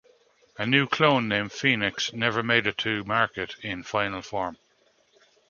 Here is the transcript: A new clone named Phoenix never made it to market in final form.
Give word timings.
A 0.57 0.65
new 0.65 0.87
clone 0.87 1.27
named 1.27 1.51
Phoenix 1.51 2.11
never 2.11 2.41
made 2.41 2.65
it 2.65 2.75
to 2.79 3.03
market 3.03 3.55
in 3.61 3.83
final 3.83 4.23
form. 4.23 4.57